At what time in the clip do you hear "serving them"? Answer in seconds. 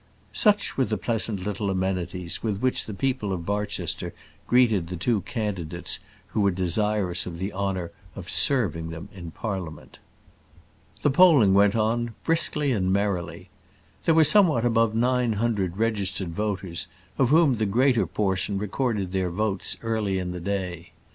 8.27-9.09